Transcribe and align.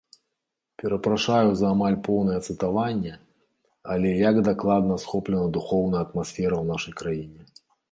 Перапрашаю 0.83 1.49
за 1.59 1.65
амаль 1.73 1.97
поўнае 2.07 2.37
цытаванне, 2.53 3.13
але 3.95 4.09
як 4.31 4.35
дакладна 4.49 4.99
схоплена 5.07 5.45
духоўная 5.61 6.03
атмасфера 6.09 6.53
ў 6.59 6.65
нашай 6.75 6.93
краіне! 7.03 7.41